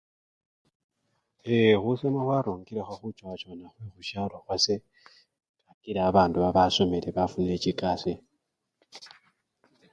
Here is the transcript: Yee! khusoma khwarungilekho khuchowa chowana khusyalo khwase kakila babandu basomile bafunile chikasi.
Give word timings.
Yee! 1.47 1.73
khusoma 1.81 2.21
khwarungilekho 2.25 2.93
khuchowa 2.99 3.35
chowana 3.41 3.67
khusyalo 3.93 4.37
khwase 4.41 4.75
kakila 5.65 5.99
babandu 6.03 6.37
basomile 6.57 7.09
bafunile 7.17 7.55
chikasi. 7.63 8.13